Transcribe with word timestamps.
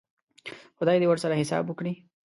خدای 0.77 0.97
دې 1.01 1.07
ورسره 1.09 1.39
حساب 1.41 1.63
وکړي. 1.67 1.93